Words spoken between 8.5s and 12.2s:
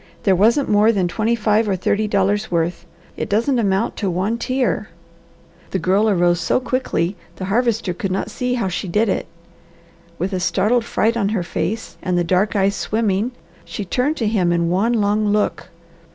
how she did it. With a startled fright on her face, and